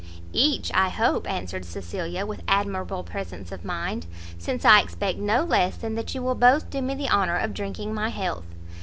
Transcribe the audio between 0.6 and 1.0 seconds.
I